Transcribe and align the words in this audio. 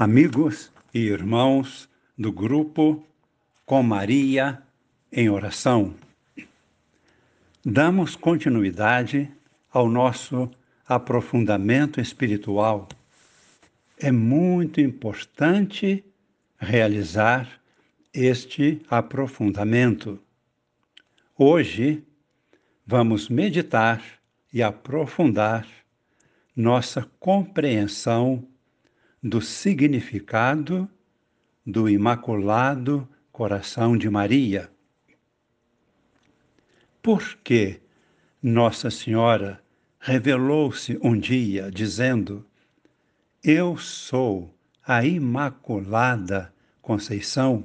amigos 0.00 0.72
e 0.94 1.00
irmãos 1.00 1.86
do 2.16 2.32
grupo 2.32 3.04
Com 3.66 3.82
Maria 3.82 4.62
em 5.12 5.28
Oração. 5.28 5.94
Damos 7.62 8.16
continuidade 8.16 9.30
ao 9.70 9.90
nosso 9.90 10.50
aprofundamento 10.88 12.00
espiritual. 12.00 12.88
É 13.98 14.10
muito 14.10 14.80
importante 14.80 16.02
realizar 16.58 17.60
este 18.14 18.80
aprofundamento. 18.88 20.18
Hoje 21.36 22.02
vamos 22.86 23.28
meditar 23.28 24.02
e 24.50 24.62
aprofundar 24.62 25.68
nossa 26.56 27.06
compreensão 27.20 28.48
do 29.22 29.40
significado 29.40 30.88
do 31.64 31.88
Imaculado 31.88 33.08
Coração 33.30 33.96
de 33.96 34.08
Maria. 34.08 34.70
Por 37.02 37.36
que 37.44 37.80
Nossa 38.42 38.90
Senhora 38.90 39.62
revelou-se 39.98 40.98
um 41.02 41.18
dia 41.18 41.70
dizendo: 41.70 42.46
Eu 43.44 43.76
sou 43.76 44.54
a 44.82 45.04
Imaculada 45.04 46.52
Conceição? 46.80 47.64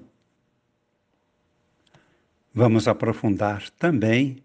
Vamos 2.53 2.87
aprofundar 2.87 3.69
também 3.71 4.43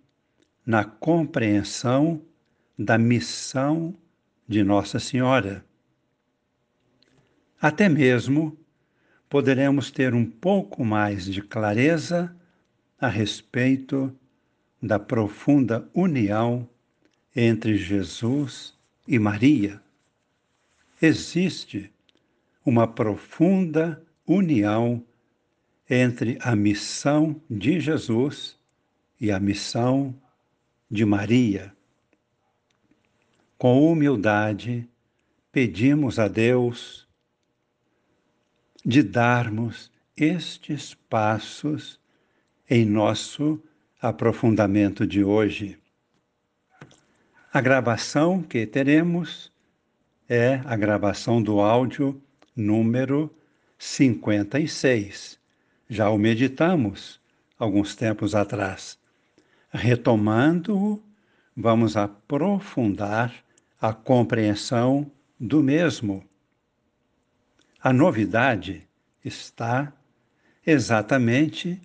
na 0.64 0.84
compreensão 0.84 2.22
da 2.78 2.96
missão 2.96 3.94
de 4.48 4.64
Nossa 4.64 4.98
Senhora 4.98 5.64
até 7.60 7.88
mesmo 7.88 8.56
poderemos 9.28 9.90
ter 9.90 10.14
um 10.14 10.24
pouco 10.24 10.84
mais 10.84 11.26
de 11.26 11.42
clareza 11.42 12.34
a 12.98 13.06
respeito 13.06 14.16
da 14.82 14.98
profunda 14.98 15.88
união 15.94 16.68
entre 17.36 17.76
Jesus 17.76 18.74
e 19.06 19.18
Maria. 19.18 19.80
Existe 21.02 21.92
uma 22.64 22.88
profunda 22.88 24.02
união 24.26 25.04
entre 25.88 26.38
a 26.40 26.56
missão 26.56 27.40
de 27.48 27.78
Jesus 27.78 28.56
e 29.20 29.30
a 29.30 29.38
missão 29.38 30.14
de 30.90 31.04
Maria. 31.04 31.74
Com 33.58 33.90
humildade, 33.90 34.88
pedimos 35.52 36.18
a 36.18 36.26
Deus 36.26 37.09
de 38.84 39.02
darmos 39.02 39.90
estes 40.16 40.94
passos 41.08 42.00
em 42.68 42.84
nosso 42.84 43.62
aprofundamento 44.00 45.06
de 45.06 45.22
hoje. 45.22 45.78
A 47.52 47.60
gravação 47.60 48.42
que 48.42 48.66
teremos 48.66 49.52
é 50.28 50.60
a 50.64 50.76
gravação 50.76 51.42
do 51.42 51.60
áudio 51.60 52.20
número 52.56 53.34
56. 53.78 55.38
Já 55.88 56.08
o 56.10 56.16
meditamos 56.16 57.20
alguns 57.58 57.94
tempos 57.94 58.34
atrás. 58.34 58.98
Retomando-o, 59.70 61.02
vamos 61.56 61.96
aprofundar 61.96 63.34
a 63.80 63.92
compreensão 63.92 65.10
do 65.38 65.62
mesmo 65.62 66.24
a 67.82 67.92
novidade 67.92 68.86
está 69.24 69.92
exatamente 70.66 71.80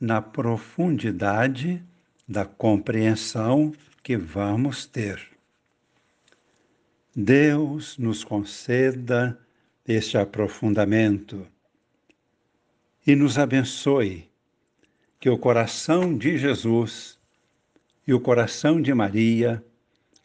na 0.00 0.22
profundidade 0.22 1.82
da 2.26 2.46
compreensão 2.46 3.72
que 4.02 4.16
vamos 4.16 4.86
ter. 4.86 5.20
Deus 7.14 7.98
nos 7.98 8.24
conceda 8.24 9.38
este 9.86 10.16
aprofundamento 10.16 11.46
e 13.06 13.14
nos 13.14 13.38
abençoe 13.38 14.30
que 15.20 15.28
o 15.28 15.38
coração 15.38 16.16
de 16.16 16.38
Jesus 16.38 17.18
e 18.06 18.14
o 18.14 18.20
coração 18.20 18.80
de 18.80 18.92
Maria 18.94 19.62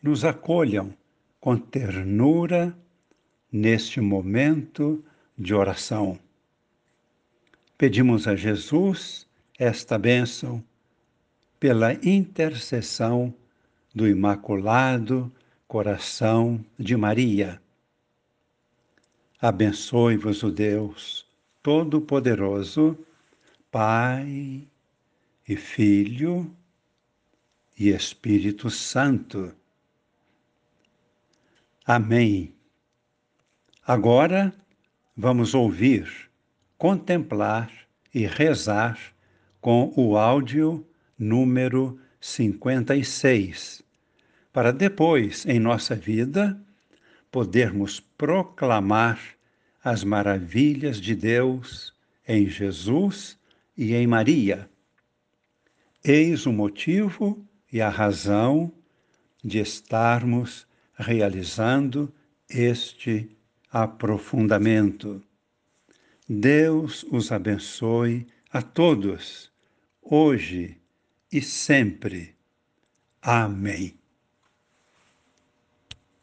nos 0.02 0.24
acolham 0.24 0.94
com 1.40 1.58
ternura 1.58 2.76
neste 3.52 4.00
momento 4.00 5.04
de 5.38 5.54
oração. 5.54 6.20
Pedimos 7.78 8.28
a 8.28 8.36
Jesus 8.36 9.28
esta 9.58 9.98
bênção 9.98 10.64
pela 11.60 11.94
intercessão 12.06 13.34
do 13.94 14.08
Imaculado 14.08 15.32
Coração 15.68 16.64
de 16.78 16.96
Maria. 16.96 17.62
Abençoe-vos 19.42 20.44
o 20.44 20.52
Deus 20.52 21.26
Todo-Poderoso, 21.64 22.98
Pai 23.72 24.68
e 25.48 25.56
Filho 25.56 26.54
e 27.78 27.90
Espírito 27.90 28.70
Santo. 28.70 29.54
Amém. 31.86 32.59
Agora, 33.90 34.54
vamos 35.18 35.56
ouvir, 35.56 36.08
contemplar 36.78 37.72
e 38.14 38.28
rezar 38.28 39.00
com 39.60 39.92
o 39.96 40.16
áudio 40.16 40.86
número 41.18 42.00
56, 42.22 43.82
para 44.54 44.72
depois, 44.72 45.44
em 45.48 45.60
nossa 45.60 45.96
vida, 45.96 46.56
podermos 47.32 48.00
proclamar 48.00 49.20
as 49.84 50.04
maravilhas 50.04 51.02
de 51.02 51.16
Deus 51.16 51.92
em 52.28 52.48
Jesus 52.48 53.40
e 53.76 53.96
em 53.96 54.06
Maria. 54.06 54.70
Eis 56.04 56.46
o 56.46 56.54
motivo 56.54 57.44
e 57.74 57.82
a 57.82 57.90
razão 57.90 58.72
de 59.44 59.58
estarmos 59.58 60.68
realizando 60.96 62.14
este 62.48 63.36
aprofundamento. 63.72 65.22
Deus 66.28 67.04
os 67.12 67.32
abençoe 67.32 68.28
a 68.52 68.62
todos, 68.62 69.52
hoje 70.02 70.78
e 71.32 71.42
sempre. 71.42 72.36
Amém. 73.22 73.99